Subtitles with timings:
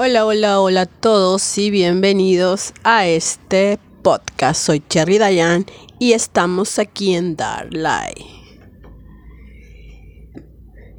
[0.00, 4.64] Hola, hola, hola a todos y bienvenidos a este podcast.
[4.64, 5.66] Soy Cherry Dayan
[5.98, 7.70] y estamos aquí en Dark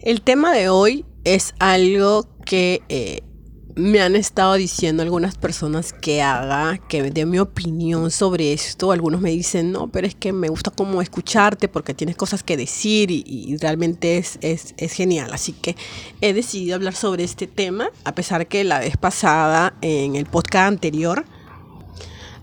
[0.01, 3.21] El tema de hoy es algo que eh,
[3.79, 8.91] me han estado diciendo algunas personas que haga, que dé mi opinión sobre esto.
[8.91, 12.57] Algunos me dicen, no, pero es que me gusta como escucharte porque tienes cosas que
[12.57, 15.31] decir y, realmente es, es, es, genial.
[15.33, 15.77] Así que
[16.19, 20.67] he decidido hablar sobre este tema, a pesar que la vez pasada, en el podcast
[20.67, 21.25] anterior,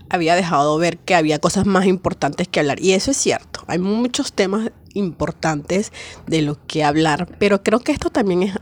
[0.09, 2.81] había dejado ver que había cosas más importantes que hablar.
[2.81, 5.91] Y eso es cierto, hay muchos temas importantes
[6.25, 8.53] de los que hablar, pero creo que esto también es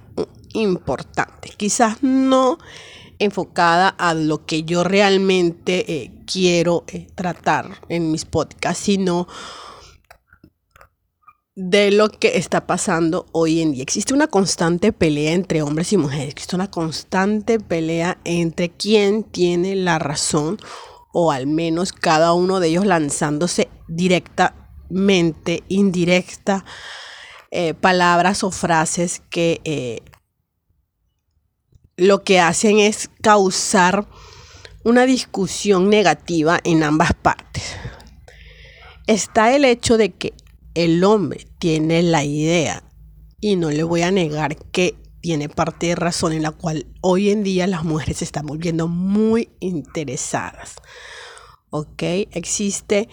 [0.56, 1.50] importante.
[1.56, 2.58] Quizás no
[3.20, 9.28] enfocada a lo que yo realmente eh, quiero eh, tratar en mis podcasts, sino
[11.56, 13.84] de lo que está pasando hoy en día.
[13.84, 19.76] Existe una constante pelea entre hombres y mujeres, existe una constante pelea entre quién tiene
[19.76, 20.58] la razón
[21.14, 26.66] o al menos cada uno de ellos lanzándose directamente, indirecta,
[27.52, 29.62] eh, palabras o frases que
[31.98, 34.08] lo que hacen es causar
[34.84, 37.64] una discusión negativa en ambas partes.
[39.08, 40.34] Está el hecho de que
[40.74, 42.84] el hombre tiene la idea
[43.40, 47.30] y no le voy a negar que tiene parte de razón en la cual hoy
[47.30, 50.76] en día las mujeres se están volviendo muy interesadas.
[51.70, 52.04] ¿Ok?
[52.32, 53.10] Existe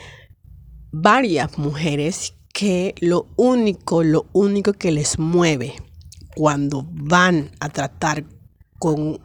[0.90, 5.74] varias mujeres que lo único, lo único que les mueve
[6.34, 8.24] cuando van a tratar
[8.82, 9.20] con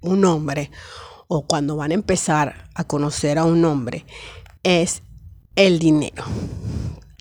[0.00, 0.72] un hombre
[1.28, 4.04] o cuando van a empezar a conocer a un hombre
[4.64, 5.04] es
[5.54, 6.24] el dinero.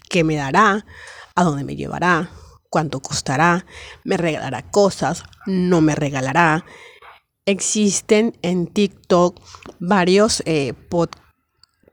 [0.10, 0.88] ¿Qué me dará?
[1.36, 2.32] ¿A dónde me llevará?
[2.72, 3.68] ¿Cuánto costará?
[4.04, 5.24] ¿Me regalará cosas?
[5.46, 6.66] ¿No me regalará?
[7.46, 9.40] Existen en TikTok
[9.80, 10.74] varios, eh,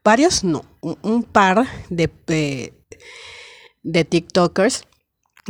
[0.02, 2.10] varios no, un, par de,
[3.82, 4.84] de TikTokers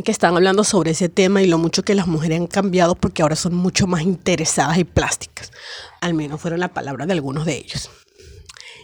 [0.02, 3.22] que están hablando sobre ese tema y lo mucho que las mujeres han cambiado porque
[3.22, 5.52] ahora son mucho más interesadas y plásticas.
[6.00, 7.90] Al menos fueron la palabra de algunos de ellos.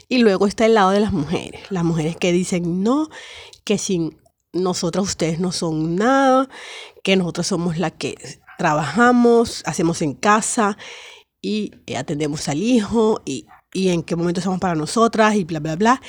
[0.08, 1.62] Y luego está el lado de las mujeres.
[1.70, 3.08] Las mujeres que dicen no,
[3.64, 4.18] que sin
[4.52, 6.48] nosotros ustedes no son nada,
[7.02, 8.16] que nosotros somos la que
[8.58, 10.76] trabajamos, hacemos en casa
[11.40, 15.76] y atendemos al hijo y, y en qué momento somos para nosotras y bla, bla,
[15.76, 16.02] bla.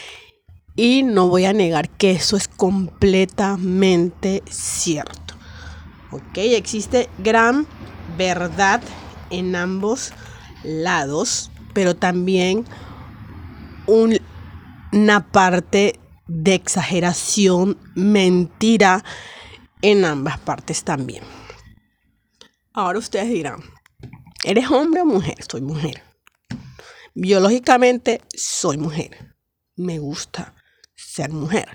[0.76, 5.36] Y no voy a negar que eso es completamente cierto.
[6.12, 6.38] ¿Ok?
[6.38, 7.68] Existe gran
[8.18, 8.82] verdad
[9.30, 10.14] en ambos
[10.64, 12.66] lados, pero también
[13.88, 19.04] una parte de exageración, mentira
[19.82, 21.24] en ambas partes también.
[22.74, 23.62] Ahora ustedes dirán,
[24.44, 25.36] ¿eres hombre o mujer?
[25.50, 26.02] Soy mujer.
[27.14, 29.36] Biológicamente soy mujer.
[29.76, 30.54] Me gusta
[30.96, 31.70] ser mujer.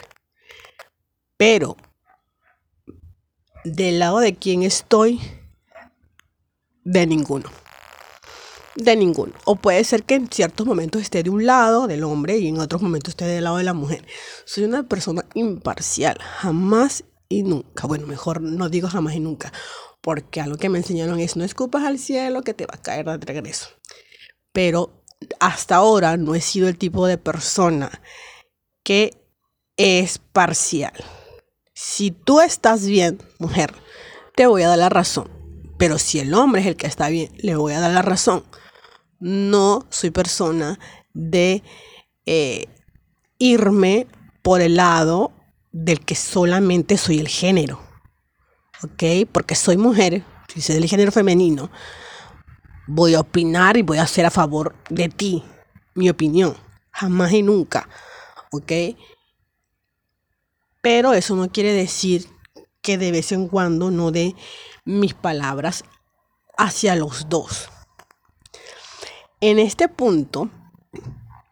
[1.36, 1.76] Pero,
[3.64, 5.20] del lado de quién estoy,
[6.84, 7.50] de ninguno.
[8.76, 9.32] De ninguno.
[9.44, 12.58] O puede ser que en ciertos momentos esté de un lado del hombre y en
[12.58, 14.06] otros momentos esté del lado de la mujer.
[14.44, 16.18] Soy una persona imparcial.
[16.20, 17.86] Jamás y nunca.
[17.86, 19.52] Bueno, mejor no digo jamás y nunca.
[20.00, 23.06] Porque algo que me enseñaron es no escupas al cielo que te va a caer
[23.06, 23.68] de regreso.
[24.52, 25.02] Pero
[25.40, 28.00] hasta ahora no he sido el tipo de persona
[28.86, 29.20] que
[29.76, 30.92] es parcial.
[31.74, 33.74] Si tú estás bien, mujer,
[34.36, 35.28] te voy a dar la razón.
[35.76, 38.44] Pero si el hombre es el que está bien, le voy a dar la razón.
[39.18, 40.78] No soy persona
[41.14, 41.64] de
[42.26, 42.68] eh,
[43.38, 44.06] irme
[44.40, 45.32] por el lado
[45.72, 47.80] del que solamente soy el género.
[48.84, 49.28] ¿Ok?
[49.32, 51.72] Porque soy mujer, si soy del género femenino,
[52.86, 55.42] voy a opinar y voy a hacer a favor de ti,
[55.96, 56.54] mi opinión.
[56.92, 57.88] Jamás y nunca.
[58.52, 58.72] ¿Ok?
[60.82, 62.28] Pero eso no quiere decir
[62.80, 64.34] que de vez en cuando no dé
[64.84, 65.84] mis palabras
[66.56, 67.68] hacia los dos.
[69.40, 70.48] En este punto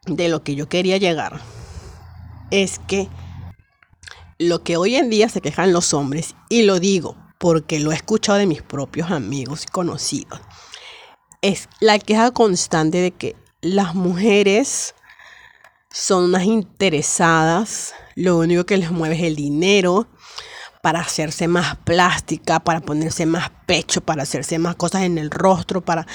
[0.07, 1.41] de lo que yo quería llegar
[2.51, 3.09] es que
[4.39, 7.97] lo que hoy en día se quejan los hombres, y lo digo porque lo he
[7.97, 10.41] escuchado de mis propios amigos y conocidos,
[11.43, 14.95] es la queja constante de que las mujeres
[15.95, 20.09] son unas interesadas lo único que les mueve es el dinero
[20.83, 25.81] para hacerse más plástica, para ponerse más pecho, para hacerse más cosas en el rostro,
[25.81, 26.07] para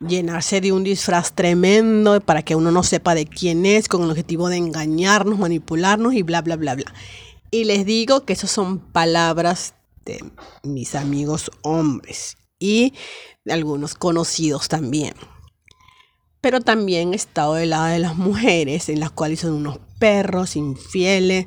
[0.00, 4.10] llenarse de un disfraz tremendo, para que uno no sepa de quién es, con el
[4.10, 6.94] objetivo de engañarnos, manipularnos y bla, bla, bla, bla.
[7.50, 9.74] Y les digo que esas son palabras
[10.06, 10.24] de
[10.62, 12.94] mis amigos hombres y
[13.44, 15.14] de algunos conocidos también.
[16.44, 20.56] Pero también he estado del lado de las mujeres, en las cuales son unos perros
[20.56, 21.46] infieles,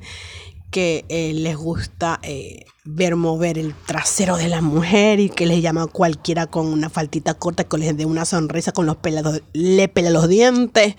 [0.72, 5.62] que eh, les gusta eh, ver mover el trasero de la mujer y que les
[5.62, 9.88] llama cualquiera con una faltita corta que les dé una sonrisa con los pelados, le
[9.88, 10.96] pela los dientes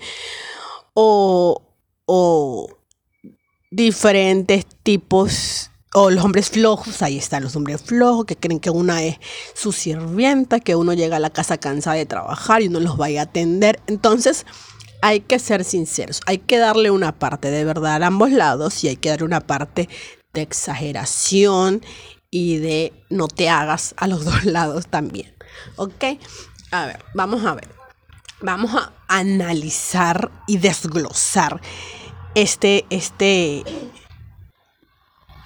[0.93, 1.61] o,
[2.05, 2.69] o
[3.69, 9.03] diferentes tipos o los hombres flojos, ahí están los hombres flojos que creen que una
[9.03, 9.17] es
[9.55, 13.21] su sirvienta, que uno llega a la casa cansada de trabajar y uno los vaya
[13.21, 13.79] a atender.
[13.87, 14.45] Entonces,
[15.01, 18.89] hay que ser sinceros, hay que darle una parte de verdad a ambos lados y
[18.89, 19.89] hay que darle una parte
[20.33, 21.81] de exageración
[22.29, 25.33] y de no te hagas a los dos lados también.
[25.75, 26.03] ¿Ok?
[26.71, 27.67] A ver, vamos a ver.
[28.41, 31.59] Vamos a analizar y desglosar
[32.35, 33.65] este, este,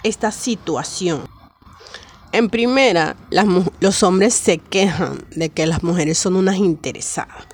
[0.04, 1.28] esta situación.
[2.30, 3.16] En primera,
[3.80, 7.46] los hombres se quejan de que las mujeres son unas interesadas.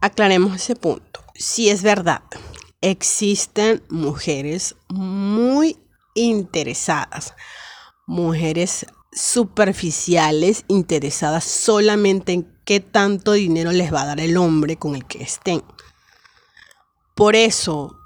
[0.00, 1.22] Aclaremos ese punto.
[1.34, 2.22] Si es verdad,
[2.80, 5.78] existen mujeres muy
[6.14, 7.34] interesadas,
[8.06, 14.94] mujeres superficiales, interesadas solamente en qué tanto dinero les va a dar el hombre con
[14.94, 15.62] el que estén.
[17.14, 17.99] Por eso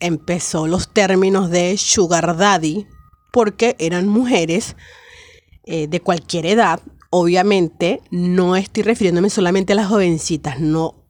[0.00, 2.86] empezó los términos de sugar daddy,
[3.32, 4.76] porque eran mujeres
[5.64, 6.80] eh, de cualquier edad.
[7.10, 11.06] Obviamente, no estoy refiriéndome solamente a las jovencitas, no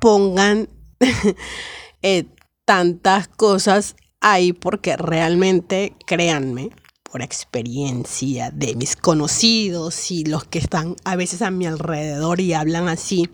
[0.00, 0.68] pongan
[2.02, 2.26] eh,
[2.64, 6.70] tantas cosas ahí porque realmente, créanme,
[7.10, 12.52] por experiencia de mis conocidos y los que están a veces a mi alrededor y
[12.52, 13.28] hablan así,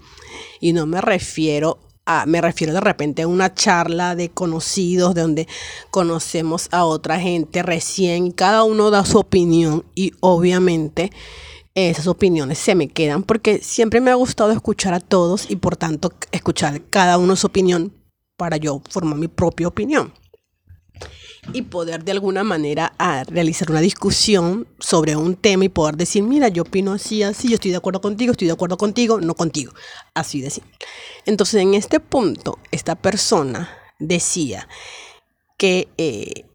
[0.61, 1.92] y no me refiero
[2.27, 5.47] me refiero de repente a una charla de conocidos donde
[5.91, 11.11] conocemos a otra gente recién, cada uno da su opinión y obviamente
[11.75, 15.77] esas opiniones se me quedan porque siempre me ha gustado escuchar a todos y por
[15.77, 17.93] tanto escuchar cada uno su opinión
[18.37, 20.13] para yo formar mi propia opinión
[21.53, 26.23] y poder de alguna manera ah, realizar una discusión sobre un tema y poder decir,
[26.23, 29.35] mira, yo opino así, así, yo estoy de acuerdo contigo, estoy de acuerdo contigo, no
[29.35, 29.73] contigo.
[30.15, 30.63] Así decir.
[31.27, 34.69] Entonces, en este punto, esta persona decía
[35.59, 36.47] que, eh,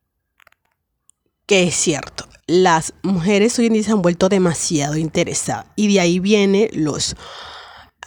[1.46, 5.68] que es cierto, las mujeres hoy en día se han vuelto demasiado interesadas.
[5.76, 7.16] Y de ahí viene los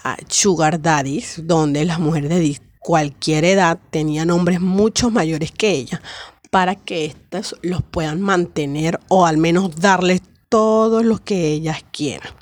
[0.05, 6.01] uh, sugar daddies, donde las mujeres de cualquier edad tenían hombres mucho mayores que ellas
[6.51, 12.35] para que éstas los puedan mantener o al menos darles todo lo que ellas quieran.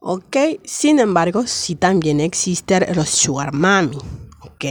[0.00, 0.36] ¿Ok?
[0.64, 3.98] Sin embargo, sí también existen los sugar mami.
[4.40, 4.64] ¿Ok?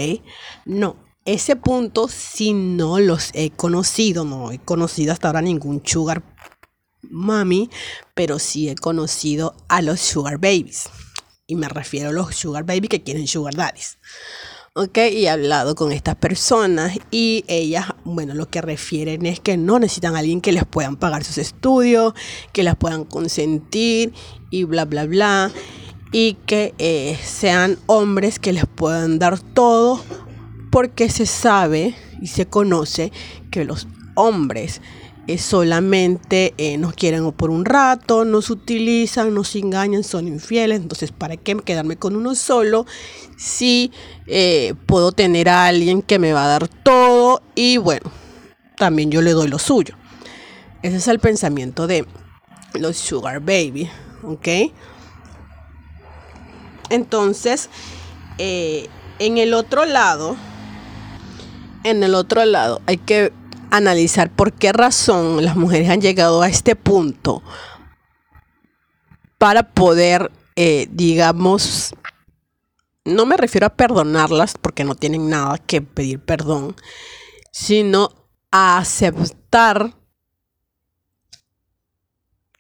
[0.66, 6.24] No, ese punto sí no los he conocido, no he conocido hasta ahora ningún sugar
[7.04, 7.70] mami,
[8.16, 10.90] pero sí he conocido a los sugar babies.
[11.46, 14.00] Y me refiero a los sugar babies que quieren sugar daddies.
[14.76, 19.58] Ok, y he hablado con estas personas y ellas, bueno, lo que refieren es que
[19.58, 22.14] no necesitan a alguien que les puedan pagar sus estudios,
[22.54, 24.14] que las puedan consentir
[24.52, 25.52] y bla, bla, bla.
[26.12, 30.04] Y que eh, sean hombres que les puedan dar todo
[30.72, 33.12] porque se sabe y se conoce
[33.50, 34.82] que los hombres
[35.30, 40.80] eh, solamente eh, nos quieren por un rato, nos utilizan, nos engañan, son infieles.
[40.80, 42.88] Entonces, ¿para qué quedarme con uno solo
[43.38, 43.92] si
[44.26, 47.44] eh, puedo tener a alguien que me va a dar todo?
[47.54, 48.10] Y bueno,
[48.76, 49.94] también yo le doy lo suyo.
[50.82, 52.08] Ese es el pensamiento de
[52.74, 53.88] los Sugar Baby,
[54.24, 54.48] ¿ok?
[56.90, 57.70] Entonces,
[58.40, 60.36] en el otro lado,
[61.84, 63.32] en el otro lado hay que
[63.72, 67.44] analizar por qué razón las mujeres han llegado a este punto
[69.38, 71.96] para poder, eh, digamos,
[73.06, 76.76] no me refiero a perdonarlas porque no tienen nada que pedir perdón,
[77.52, 78.10] sino
[78.52, 79.96] a aceptar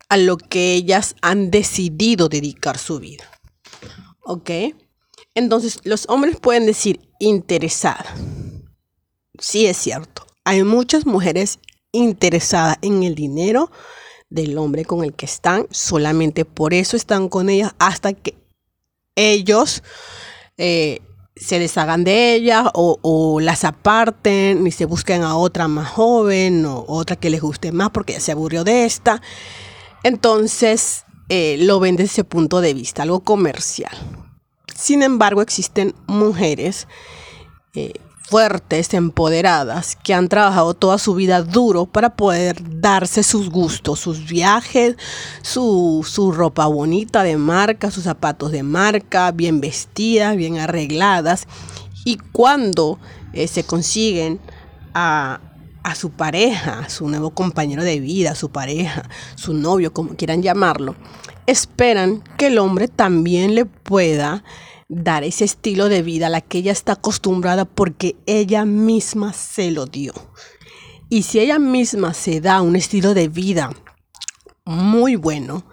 [0.07, 3.25] a lo que ellas han decidido dedicar su vida.
[4.21, 4.49] ¿Ok?
[5.35, 8.15] Entonces, los hombres pueden decir interesada.
[9.37, 11.59] Sí es cierto hay muchas mujeres
[11.91, 13.69] interesadas en el dinero
[14.31, 18.33] del hombre con el que están, solamente por eso están con ellas hasta que
[19.15, 19.83] ellos
[20.57, 21.01] eh,
[21.35, 26.83] se deshagan de ellas o, las aparten y se busquen a otra más joven o
[26.87, 29.21] otra que les guste más porque ya se aburrió de esta.
[30.01, 33.95] Entonces eh, lo ven desde ese punto de vista, algo comercial.
[34.75, 36.87] Sin embargo, existen mujeres
[37.75, 37.93] eh,
[38.29, 44.27] fuertes, empoderadas, que han trabajado toda su vida duro para poder darse sus gustos, sus
[44.27, 44.95] viajes,
[45.41, 51.47] su, ropa bonita de marca, sus zapatos de marca, bien vestidas, bien arregladas.
[52.05, 52.99] Y cuando
[53.33, 54.39] eh, se consiguen
[54.93, 55.41] a,
[55.81, 60.43] a su pareja, a su nuevo compañero de vida, su pareja, su novio, como quieran
[60.43, 60.95] llamarlo,
[61.47, 64.43] esperan que el hombre también le pueda
[64.89, 69.71] dar ese estilo de vida a la que ella está acostumbrada porque ella misma se
[69.71, 70.13] lo dio.
[71.09, 73.71] Y si ella misma se da un estilo de vida
[74.65, 75.63] muy bueno,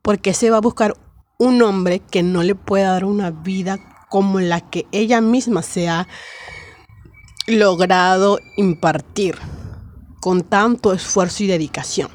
[0.00, 0.94] porque se va a buscar
[1.38, 5.88] un hombre que no le pueda dar una vida como la que ella misma se
[5.88, 6.08] ha
[7.46, 9.36] logrado impartir
[10.20, 12.10] con tanto esfuerzo y dedicación.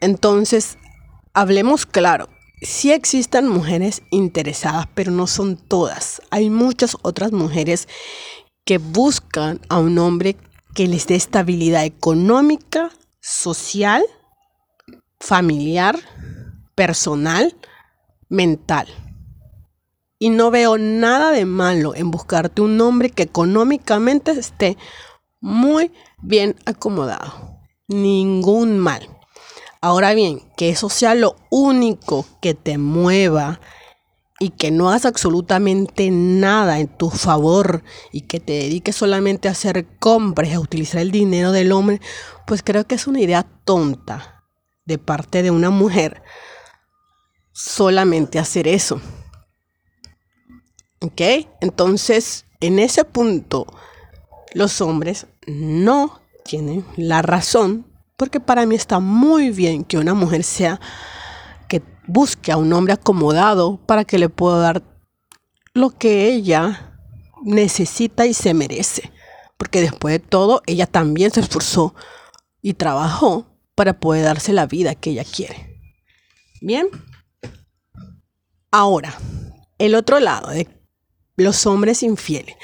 [0.00, 0.78] Entonces,
[1.34, 2.28] hablemos claro,
[2.62, 6.22] sí existen mujeres interesadas, pero no son todas.
[6.30, 7.88] Hay muchas otras mujeres
[8.64, 10.36] que buscan a un hombre
[10.74, 12.90] que les dé estabilidad económica,
[13.20, 14.02] social,
[15.20, 15.98] familiar,
[16.74, 17.54] personal,
[18.28, 18.86] mental.
[20.18, 24.76] Y no veo nada de malo en buscarte un hombre que económicamente esté
[25.40, 25.90] muy
[26.22, 27.58] bien acomodado.
[27.88, 29.08] Ningún mal.
[29.84, 33.60] Ahora bien, que eso sea lo único que te mueva
[34.38, 39.50] y que no hagas absolutamente nada en tu favor y que te dediques solamente a
[39.50, 42.00] hacer compras, a utilizar el dinero del hombre,
[42.46, 44.44] pues creo que es una idea tonta
[44.84, 46.22] de parte de una mujer
[47.50, 49.00] solamente hacer eso.
[51.00, 51.20] ¿Ok?
[51.60, 53.66] Entonces, en ese punto,
[54.54, 60.44] los hombres no tienen la razón porque para mí está muy bien que una mujer
[60.44, 60.80] sea,
[61.68, 64.82] que busque a un hombre acomodado para que le pueda dar
[65.74, 66.98] lo que ella
[67.42, 69.12] necesita y se merece.
[69.56, 71.94] Porque después de todo, ella también se esforzó
[72.60, 75.80] y trabajó para poder darse la vida que ella quiere.
[76.60, 76.88] Bien.
[78.70, 79.14] Ahora,
[79.78, 80.68] el otro lado de
[81.36, 82.56] los hombres infieles.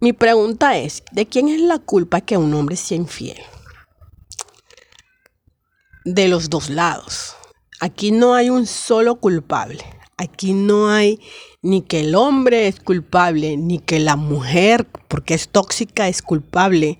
[0.00, 3.38] Mi pregunta es, ¿de quién es la culpa que un hombre sea infiel?
[6.06, 7.34] De los dos lados.
[7.80, 9.84] Aquí no hay un solo culpable.
[10.16, 11.20] Aquí no hay
[11.60, 16.98] ni que el hombre es culpable, ni que la mujer, porque es tóxica, es culpable.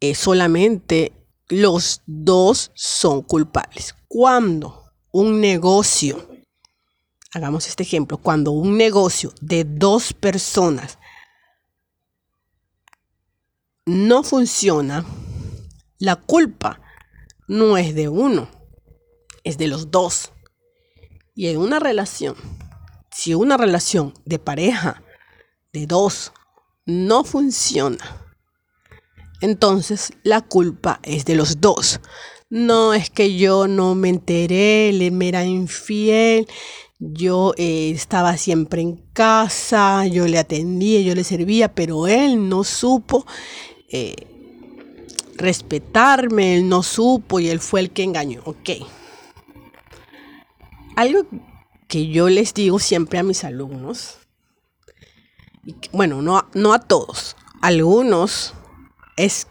[0.00, 1.12] Eh, solamente
[1.48, 3.94] los dos son culpables.
[4.06, 6.28] Cuando un negocio,
[7.32, 10.98] hagamos este ejemplo, cuando un negocio de dos personas
[13.86, 15.04] no funciona,
[15.98, 16.83] la culpa
[17.48, 18.48] no es de uno,
[19.42, 20.32] es de los dos.
[21.34, 22.36] Y en una relación,
[23.10, 25.02] si una relación de pareja
[25.72, 26.32] de dos
[26.86, 28.24] no funciona,
[29.40, 32.00] entonces la culpa es de los dos.
[32.50, 36.46] No es que yo no me enteré, le me era infiel,
[36.98, 42.64] yo eh, estaba siempre en casa, yo le atendía, yo le servía, pero él no
[42.64, 43.26] supo
[43.90, 44.33] eh,
[45.36, 48.42] respetarme, él no supo y él fue el que engañó.
[48.44, 48.70] Ok.
[50.96, 51.26] Algo
[51.88, 54.18] que yo les digo siempre a mis alumnos,
[55.92, 58.54] bueno, no, no a todos, algunos
[59.16, 59.48] es,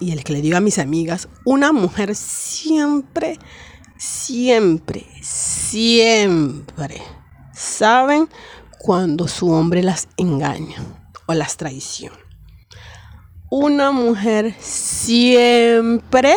[0.00, 3.38] y el que le digo a mis amigas, una mujer siempre,
[3.96, 7.02] siempre, siempre
[7.56, 8.28] saben
[8.78, 10.76] cuando su hombre las engaña
[11.26, 12.25] o las traiciona
[13.58, 16.36] una mujer siempre,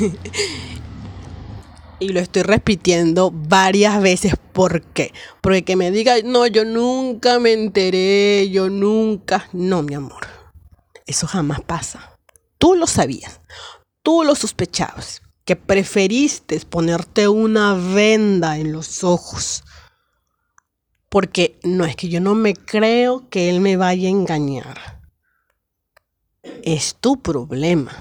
[1.98, 5.14] y lo estoy repitiendo varias veces, ¿por qué?
[5.40, 10.26] Porque que me diga, no, yo nunca me enteré, yo nunca, no, mi amor,
[11.06, 12.18] eso jamás pasa.
[12.58, 13.40] Tú lo sabías,
[14.02, 19.64] tú lo sospechabas, que preferiste ponerte una venda en los ojos.
[21.08, 24.93] Porque no es que yo no me creo que él me vaya a engañar
[26.62, 27.92] es tu problema.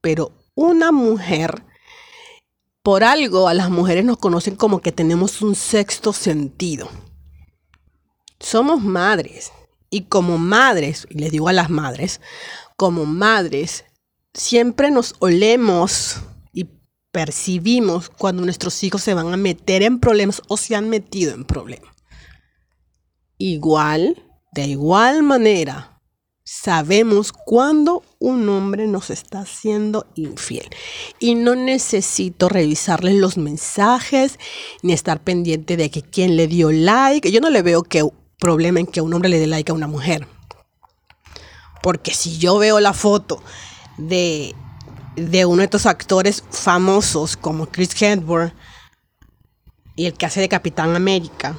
[0.00, 1.64] Pero una mujer,
[2.82, 6.88] por algo a las mujeres nos conocen como que tenemos un sexto sentido.
[8.38, 9.52] Somos madres
[9.90, 12.20] y como madres, y les digo a las madres,
[12.76, 13.84] como madres,
[14.34, 16.20] siempre nos olemos
[16.52, 16.68] y
[17.10, 21.44] percibimos cuando nuestros hijos se van a meter en problemas o se han metido en
[21.44, 21.94] problemas.
[23.38, 25.95] Igual, de igual manera,
[26.46, 30.68] sabemos cuándo un hombre nos está siendo infiel.
[31.18, 34.38] Y no necesito revisarles los mensajes
[34.82, 37.32] ni estar pendiente de que quién le dio like.
[37.32, 39.88] Yo no le veo que problema en que un hombre le dé like a una
[39.88, 40.28] mujer.
[41.82, 43.42] Porque si yo veo la foto
[43.98, 44.54] de,
[45.16, 48.54] de uno de estos actores famosos como Chris Hemsworth
[49.96, 51.56] y el que hace de Capitán América,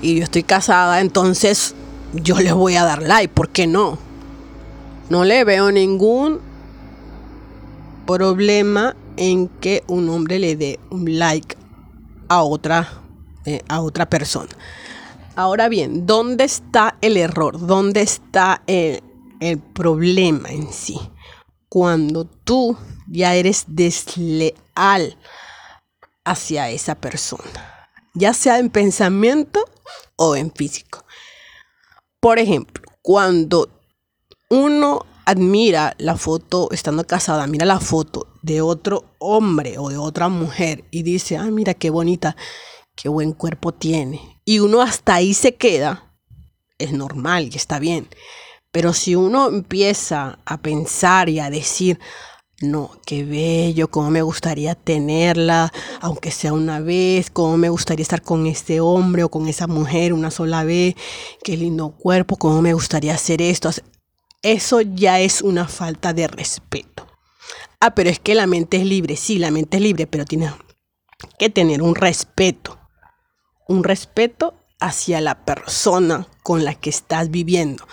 [0.00, 1.74] y yo estoy casada, entonces
[2.12, 3.98] yo le voy a dar like, ¿por qué no?
[5.10, 6.40] No le veo ningún
[8.06, 11.56] problema en que un hombre le dé un like
[12.28, 12.88] a otra,
[13.44, 14.50] eh, a otra persona.
[15.36, 17.66] Ahora bien, ¿dónde está el error?
[17.66, 19.02] ¿Dónde está el,
[19.40, 20.98] el problema en sí?
[21.68, 25.16] Cuando tú ya eres desleal
[26.24, 29.64] hacia esa persona, ya sea en pensamiento
[30.16, 31.04] o en físico.
[32.28, 33.70] Por ejemplo, cuando
[34.50, 40.28] uno admira la foto estando casada, mira la foto de otro hombre o de otra
[40.28, 42.36] mujer y dice, ah, mira qué bonita,
[42.94, 44.42] qué buen cuerpo tiene.
[44.44, 46.18] Y uno hasta ahí se queda,
[46.76, 48.10] es normal y está bien.
[48.72, 51.98] Pero si uno empieza a pensar y a decir,
[52.60, 58.22] no, qué bello, cómo me gustaría tenerla, aunque sea una vez, cómo me gustaría estar
[58.22, 60.96] con este hombre o con esa mujer una sola vez,
[61.44, 63.70] qué lindo cuerpo, cómo me gustaría hacer esto.
[64.42, 67.06] Eso ya es una falta de respeto.
[67.80, 70.52] Ah, pero es que la mente es libre, sí, la mente es libre, pero tiene
[71.38, 72.76] que tener un respeto.
[73.68, 77.86] Un respeto hacia la persona con la que estás viviendo,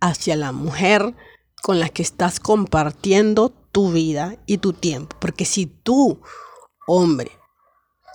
[0.00, 1.14] hacia la mujer
[1.62, 5.16] con la que estás compartiendo tu vida y tu tiempo.
[5.20, 6.20] Porque si tú,
[6.86, 7.30] hombre,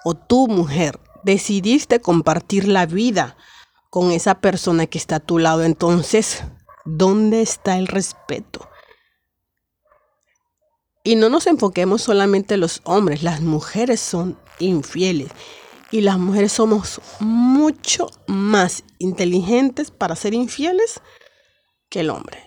[0.04, 3.38] o tu mujer, decidiste compartir la vida
[3.90, 6.44] con esa persona que está a tu lado, entonces,
[6.86, 8.70] ¿dónde está el respeto?
[11.04, 15.32] Y no nos enfoquemos solamente en los hombres, las mujeres son infieles.
[15.92, 21.02] Y las mujeres somos mucho más inteligentes para ser infieles
[21.90, 22.43] que el hombre.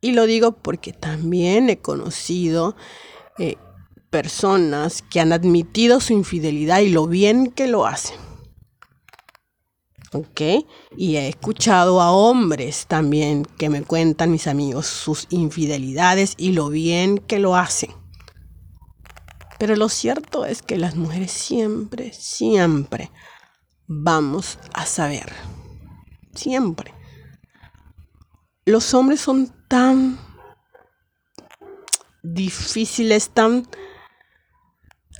[0.00, 2.76] Y lo digo porque también he conocido
[3.38, 3.56] eh,
[4.10, 8.16] personas que han admitido su infidelidad y lo bien que lo hacen.
[10.12, 10.40] ¿Ok?
[10.96, 16.70] Y he escuchado a hombres también que me cuentan, mis amigos, sus infidelidades y lo
[16.70, 17.90] bien que lo hacen.
[19.58, 23.10] Pero lo cierto es que las mujeres siempre, siempre
[23.86, 25.32] vamos a saber.
[26.34, 26.94] Siempre.
[28.64, 30.18] Los hombres son tan
[32.22, 33.68] difíciles, tan,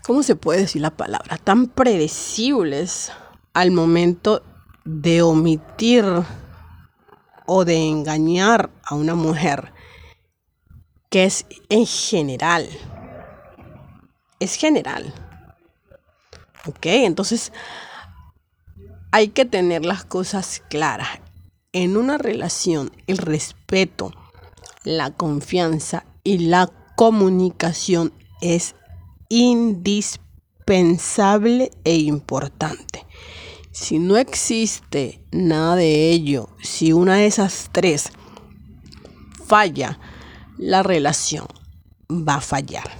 [0.04, 1.36] ¿cómo se puede decir la palabra?
[1.36, 3.12] Tan predecibles
[3.52, 4.42] al momento
[4.84, 6.04] de omitir
[7.46, 9.72] o de engañar a una mujer,
[11.10, 12.68] que es en general.
[14.40, 15.12] Es general.
[16.66, 16.86] ¿Ok?
[16.86, 17.52] Entonces
[19.10, 21.20] hay que tener las cosas claras.
[21.72, 24.12] En una relación, el respeto
[24.88, 28.74] la confianza y la comunicación es
[29.28, 33.04] indispensable e importante.
[33.70, 38.08] Si no existe nada de ello, si una de esas tres
[39.46, 40.00] falla,
[40.56, 41.46] la relación
[42.10, 42.90] va a fallar.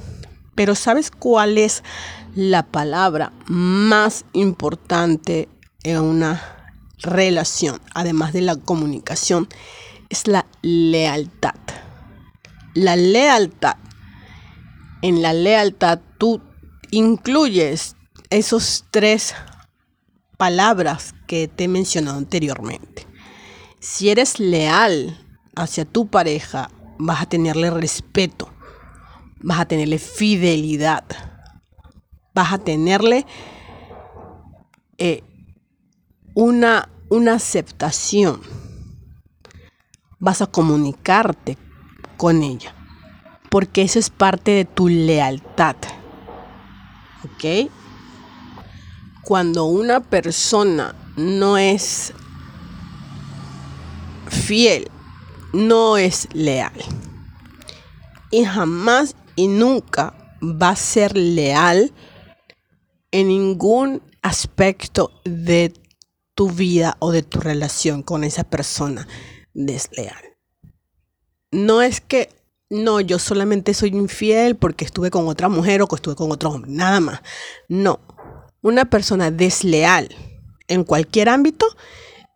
[0.54, 1.82] Pero ¿sabes cuál es
[2.34, 5.48] la palabra más importante
[5.84, 9.48] en una relación, además de la comunicación?
[10.08, 11.54] Es la lealtad
[12.78, 13.76] la lealtad.
[15.02, 16.40] En la lealtad tú
[16.90, 17.96] incluyes
[18.30, 19.34] esos tres
[20.36, 23.06] palabras que te he mencionado anteriormente.
[23.80, 25.18] Si eres leal
[25.56, 28.48] hacia tu pareja, vas a tenerle respeto,
[29.40, 31.04] vas a tenerle fidelidad,
[32.34, 33.24] vas a tenerle
[34.98, 35.22] eh,
[36.34, 38.40] una, una aceptación,
[40.18, 41.56] vas a comunicarte
[42.16, 42.74] con ella.
[43.50, 45.76] Porque eso es parte de tu lealtad.
[47.24, 47.70] ¿Ok?
[49.24, 52.12] Cuando una persona no es
[54.28, 54.90] fiel,
[55.52, 56.72] no es leal.
[58.30, 61.92] Y jamás y nunca va a ser leal
[63.10, 65.72] en ningún aspecto de
[66.34, 69.08] tu vida o de tu relación con esa persona
[69.66, 70.38] desleal
[71.50, 72.30] no es que,
[72.70, 76.50] no, yo solamente soy infiel porque estuve con otra mujer o que estuve con otro
[76.50, 77.20] hombre, nada más.
[77.68, 78.00] No,
[78.60, 80.14] una persona desleal
[80.68, 81.66] en cualquier ámbito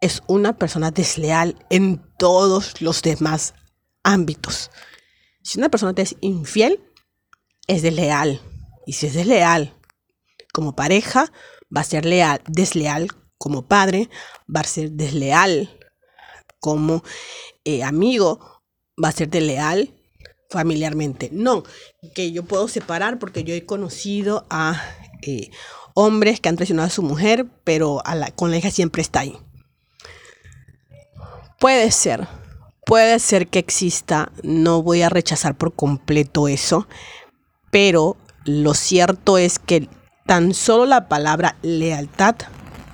[0.00, 3.54] es una persona desleal en todos los demás
[4.02, 4.70] ámbitos.
[5.42, 6.80] Si una persona te es infiel,
[7.66, 8.40] es desleal.
[8.86, 9.74] Y si es desleal
[10.52, 11.30] como pareja,
[11.74, 13.08] va a ser leal, desleal
[13.38, 14.08] como padre,
[14.54, 15.78] va a ser desleal
[16.62, 17.02] como
[17.64, 18.62] eh, amigo,
[19.02, 19.90] va a serte leal
[20.48, 21.28] familiarmente.
[21.32, 21.64] No,
[22.14, 24.80] que yo puedo separar porque yo he conocido a
[25.22, 25.50] eh,
[25.94, 29.20] hombres que han traicionado a su mujer, pero a la, con la hija siempre está
[29.20, 29.36] ahí.
[31.58, 32.28] Puede ser,
[32.86, 36.86] puede ser que exista, no voy a rechazar por completo eso,
[37.72, 39.88] pero lo cierto es que
[40.26, 42.36] tan solo la palabra lealtad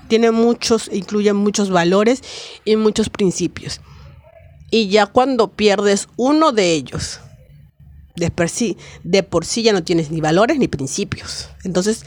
[0.09, 2.23] tiene muchos, incluye muchos valores
[2.65, 3.81] y muchos principios.
[4.71, 7.21] Y ya cuando pierdes uno de ellos,
[8.17, 11.49] de por sí, de por sí ya no tienes ni valores ni principios.
[11.65, 12.05] Entonces,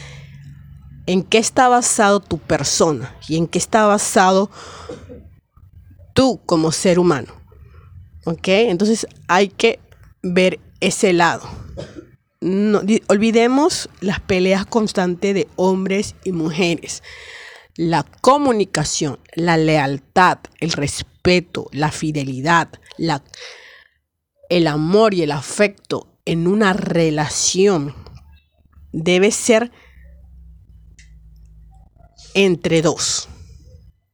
[1.06, 3.16] ¿en qué está basado tu persona?
[3.28, 4.50] ¿Y en qué está basado
[6.14, 7.34] tú como ser humano?
[8.26, 8.48] ¿Ok?
[8.48, 9.80] Entonces hay que
[10.22, 11.50] ver ese lado.
[12.42, 17.04] No, olvidemos las peleas constantes de hombres y mujeres.
[17.84, 23.24] La comunicación, la lealtad, el respeto, la fidelidad, la,
[24.52, 27.96] el amor y el afecto en una relación
[28.92, 29.72] debe ser
[32.36, 33.30] entre dos,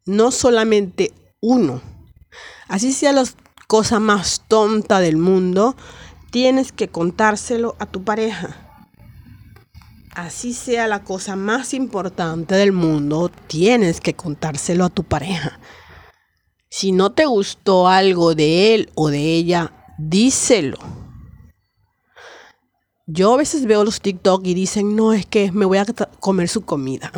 [0.06, 1.82] no solamente uno.
[2.70, 3.26] Así sea la
[3.68, 5.76] cosa más tonta del mundo,
[6.32, 8.67] tienes que contárselo a tu pareja.
[10.18, 15.60] Así sea la cosa más importante del mundo, tienes que contárselo a tu pareja.
[16.72, 20.80] Si no te gustó algo de él o de ella, díselo.
[23.06, 25.86] Yo a veces veo los TikTok y dicen, no, es que me voy a
[26.20, 27.12] comer su comida.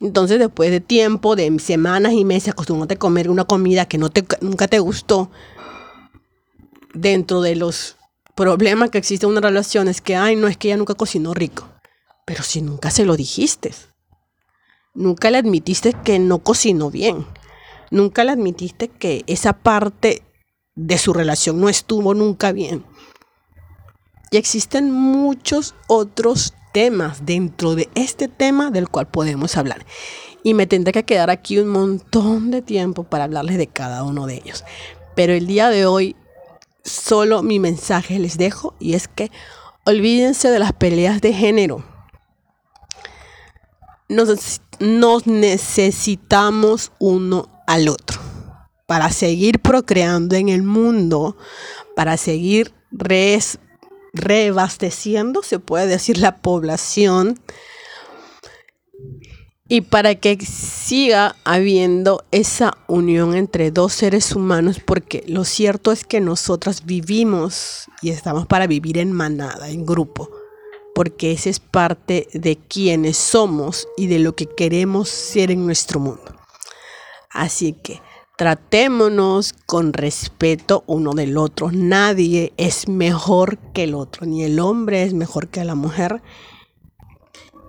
[0.00, 4.08] Entonces, después de tiempo, de semanas y meses, acostumbrarte a comer una comida que no
[4.08, 5.30] te, nunca te gustó,
[6.94, 7.98] dentro de los
[8.34, 11.34] problemas que existen en una relación es que, ay, no es que ella nunca cocinó
[11.34, 11.68] rico.
[12.24, 13.74] Pero si nunca se lo dijiste,
[14.94, 17.26] nunca le admitiste que no cocinó bien,
[17.90, 20.22] nunca le admitiste que esa parte
[20.74, 22.84] de su relación no estuvo nunca bien.
[24.30, 29.84] Y existen muchos otros temas dentro de este tema del cual podemos hablar.
[30.42, 34.26] Y me tendré que quedar aquí un montón de tiempo para hablarles de cada uno
[34.26, 34.64] de ellos.
[35.14, 36.16] Pero el día de hoy
[36.84, 39.30] solo mi mensaje les dejo y es que
[39.84, 41.84] olvídense de las peleas de género.
[44.08, 44.60] Nos,
[45.26, 48.20] necesitamos uno al otro
[48.86, 51.36] para seguir procreando en el mundo,
[51.96, 53.58] para seguir res,
[54.12, 57.40] reabasteciendo, se puede decir, la población
[59.68, 66.04] y para que siga habiendo esa unión entre dos seres humanos, porque lo cierto es
[66.04, 70.28] que nosotras vivimos y estamos para vivir en manada, en grupo,
[70.94, 76.00] porque esa es parte de quienes somos y de lo que queremos ser en nuestro
[76.00, 76.36] mundo.
[77.30, 78.02] Así que
[78.36, 81.70] tratémonos con respeto uno del otro.
[81.72, 86.20] Nadie es mejor que el otro, ni el hombre es mejor que la mujer,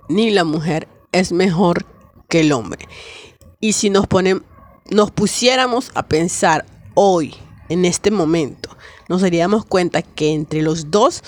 [0.08, 1.86] ni la mujer es mejor
[2.28, 2.86] que el hombre.
[3.60, 4.42] Y si nos, ponemos,
[4.90, 7.34] nos pusiéramos a pensar hoy,
[7.68, 8.76] en este momento,
[9.08, 11.22] nos daríamos cuenta que entre los dos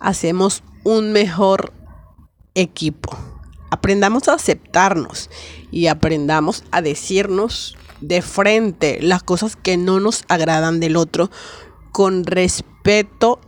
[0.00, 1.72] hacemos un mejor
[2.54, 3.16] equipo.
[3.70, 5.30] Aprendamos a aceptarnos
[5.70, 11.30] y aprendamos a decirnos de frente las cosas que no nos agradan del otro
[11.92, 13.40] con respeto,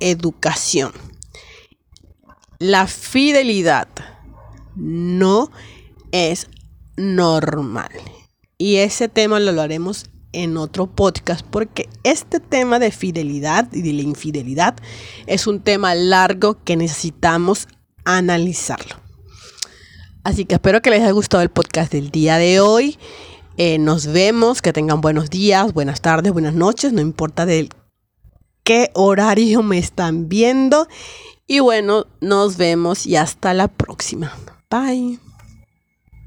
[0.00, 0.92] educación.
[2.58, 3.88] La fidelidad
[4.76, 5.50] no
[6.12, 6.48] es
[6.96, 7.90] normal.
[8.58, 13.92] Y ese tema lo haremos en otro podcast porque este tema de fidelidad y de
[13.92, 14.76] la infidelidad
[15.26, 17.68] es un tema largo que necesitamos
[18.04, 18.96] analizarlo.
[20.24, 22.98] Así que espero que les haya gustado el podcast del día de hoy.
[23.56, 27.68] Eh, nos vemos, que tengan buenos días, buenas tardes, buenas noches, no importa de
[28.64, 30.88] qué horario me están viendo.
[31.46, 34.32] Y bueno, nos vemos y hasta la próxima.
[34.74, 35.18] Bye.